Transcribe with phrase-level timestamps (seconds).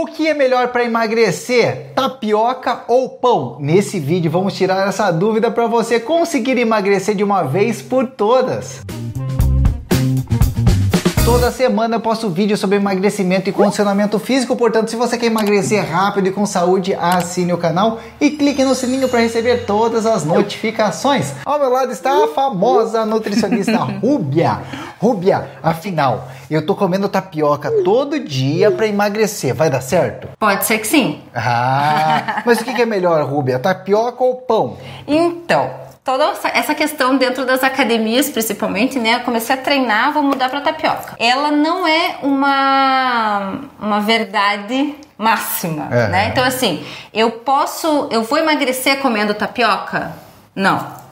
[0.00, 1.90] O que é melhor para emagrecer?
[1.92, 3.56] Tapioca ou pão?
[3.58, 8.80] Nesse vídeo vamos tirar essa dúvida para você conseguir emagrecer de uma vez por todas.
[11.24, 15.84] Toda semana eu posto vídeo sobre emagrecimento e condicionamento físico, portanto, se você quer emagrecer
[15.84, 20.24] rápido e com saúde, assine o canal e clique no sininho para receber todas as
[20.24, 21.34] notificações.
[21.44, 24.60] Ao meu lado está a famosa nutricionista Rúbia.
[25.00, 30.28] Rúbia, afinal, eu tô comendo tapioca todo dia para emagrecer, vai dar certo?
[30.38, 31.22] Pode ser que sim.
[31.34, 34.76] Ah, mas o que é melhor, Rúbia, tapioca ou pão?
[35.06, 35.70] Então,
[36.08, 39.16] toda essa questão dentro das academias, principalmente, né?
[39.16, 41.14] Eu comecei a treinar, vou mudar para tapioca.
[41.18, 46.08] Ela não é uma uma verdade máxima, é.
[46.08, 46.28] né?
[46.28, 50.12] Então assim, eu posso, eu vou emagrecer comendo tapioca?
[50.56, 51.07] Não.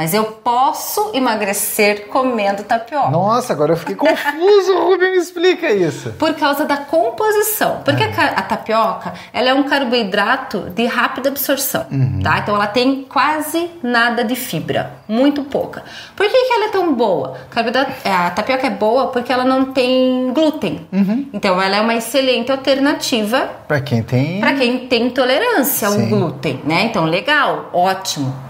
[0.00, 3.10] Mas eu posso emagrecer comendo tapioca.
[3.10, 4.72] Nossa, agora eu fiquei confuso.
[4.80, 6.12] Rubem, me explica isso.
[6.12, 7.82] Por causa da composição.
[7.84, 8.06] Porque é.
[8.06, 12.20] a, tapioca, ela é um carboidrato de rápida absorção, uhum.
[12.22, 12.38] tá?
[12.38, 15.84] Então ela tem quase nada de fibra, muito pouca.
[16.16, 17.36] Por que, que ela é tão boa?
[18.02, 20.88] É, a tapioca é boa porque ela não tem glúten.
[20.90, 21.28] Uhum.
[21.30, 26.58] Então ela é uma excelente alternativa para quem tem para quem tem intolerância ao glúten,
[26.64, 26.84] né?
[26.84, 28.48] Então legal, ótimo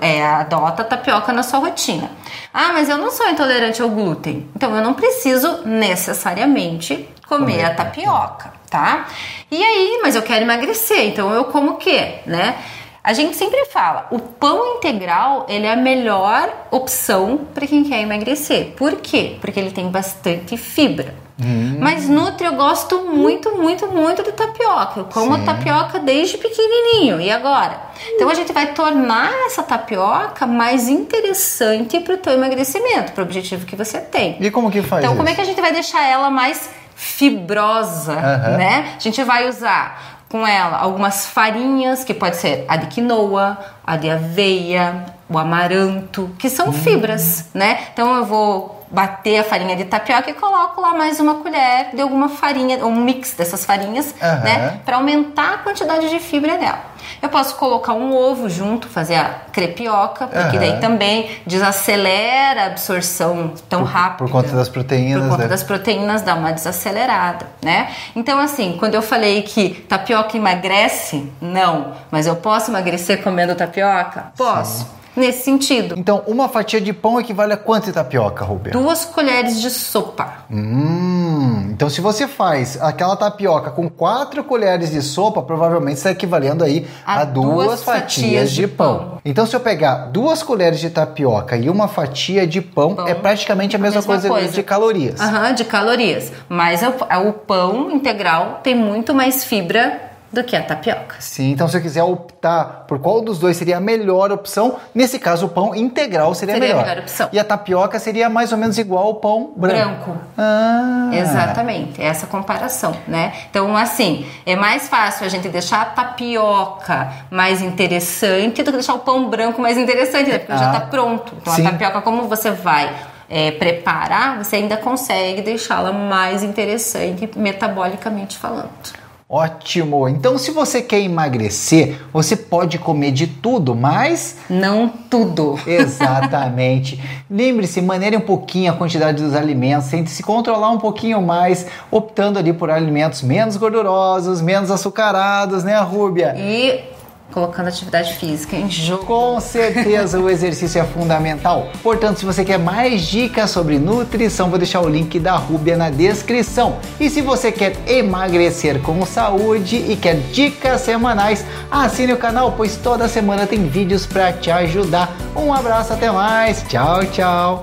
[0.00, 2.10] é, adota tapioca na sua rotina.
[2.52, 7.74] Ah, mas eu não sou intolerante ao glúten, então eu não preciso necessariamente comer, a
[7.74, 9.06] tapioca, tá?
[9.50, 12.56] E aí, mas eu quero emagrecer, então eu como o quê, né?
[13.04, 18.00] A gente sempre fala, o pão integral ele é a melhor opção para quem quer
[18.00, 18.74] emagrecer.
[18.76, 19.38] Por quê?
[19.40, 21.12] Porque ele tem bastante fibra.
[21.40, 21.78] Hum.
[21.80, 25.00] Mas Nutri eu gosto muito, muito, muito de tapioca.
[25.00, 25.44] Eu como Sim.
[25.44, 27.20] tapioca desde pequenininho.
[27.20, 27.91] E agora?
[28.22, 33.24] Então a gente vai tornar essa tapioca mais interessante para o teu emagrecimento, para o
[33.24, 34.36] objetivo que você tem.
[34.40, 35.16] E como que faz Então isso?
[35.16, 38.56] como é que a gente vai deixar ela mais fibrosa, uhum.
[38.56, 38.94] né?
[38.96, 43.96] A gente vai usar com ela algumas farinhas, que pode ser a de quinoa, a
[43.96, 46.72] de aveia, o amaranto, que são hum.
[46.72, 47.88] fibras, né?
[47.92, 52.02] Então eu vou bater a farinha de tapioca e coloco lá mais uma colher de
[52.02, 54.40] alguma farinha, um mix dessas farinhas, uhum.
[54.44, 56.92] né, para aumentar a quantidade de fibra dela.
[57.20, 60.62] Eu posso colocar um ovo junto, fazer a crepioca, porque uhum.
[60.62, 64.18] daí também desacelera a absorção tão por, rápida.
[64.18, 65.22] Por conta das proteínas.
[65.22, 65.48] Por conta né?
[65.48, 67.90] das proteínas dá uma desacelerada, né?
[68.14, 74.32] Então assim, quando eu falei que tapioca emagrece, não, mas eu posso emagrecer comendo tapioca?
[74.36, 74.84] Posso.
[74.84, 75.94] Sim nesse sentido.
[75.98, 78.72] Então, uma fatia de pão equivale a quanto de tapioca, Rubia?
[78.72, 80.44] Duas colheres de sopa.
[80.50, 86.64] Hum, então se você faz aquela tapioca com quatro colheres de sopa, provavelmente está equivalendo
[86.64, 88.98] aí a, a duas, duas, fatias, fatias de, de pão.
[88.98, 89.18] pão.
[89.24, 93.14] Então se eu pegar duas colheres de tapioca e uma fatia de pão, pão é
[93.14, 95.20] praticamente a mesma, a mesma coisa, coisa, de calorias.
[95.20, 96.32] Aham, de calorias.
[96.48, 101.16] Mas o, o pão integral tem muito mais fibra do que a tapioca.
[101.18, 105.18] Sim, então se eu quiser optar por qual dos dois seria a melhor opção, nesse
[105.18, 106.84] caso o pão integral seria, seria melhor.
[106.84, 107.28] a melhor opção.
[107.32, 110.12] E a tapioca seria mais ou menos igual ao pão branco.
[110.12, 110.18] Branco.
[110.38, 111.10] Ah.
[111.12, 113.32] Exatamente, é essa comparação, né?
[113.50, 118.94] Então, assim, é mais fácil a gente deixar a tapioca mais interessante do que deixar
[118.94, 120.38] o pão branco mais interessante, né?
[120.38, 120.56] Porque ah.
[120.56, 121.34] já está pronto.
[121.40, 121.66] Então, Sim.
[121.66, 122.90] a tapioca, como você vai
[123.28, 129.01] é, preparar, você ainda consegue deixá-la mais interessante metabolicamente falando.
[129.34, 130.10] Ótimo!
[130.10, 134.36] Então, se você quer emagrecer, você pode comer de tudo, mas.
[134.50, 135.58] Não tudo.
[135.66, 137.02] Exatamente.
[137.30, 142.38] Lembre-se, maneire um pouquinho a quantidade dos alimentos, tente se controlar um pouquinho mais, optando
[142.38, 146.34] ali por alimentos menos gordurosos, menos açucarados, né, Rúbia?
[146.36, 146.91] E
[147.32, 149.06] colocando atividade física em jogo.
[149.06, 151.68] Com certeza o exercício é fundamental.
[151.82, 155.90] Portanto, se você quer mais dicas sobre nutrição, vou deixar o link da Rúbia na
[155.90, 156.76] descrição.
[157.00, 162.76] E se você quer emagrecer com saúde e quer dicas semanais, assine o canal, pois
[162.76, 165.12] toda semana tem vídeos para te ajudar.
[165.34, 166.62] Um abraço, até mais.
[166.68, 167.60] Tchau, tchau.